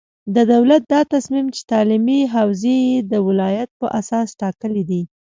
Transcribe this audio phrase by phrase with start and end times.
[0.35, 5.01] د دولت دا تصمیم چې تعلیمي حوزې یې د ولایت په اساس ټاکلې دي،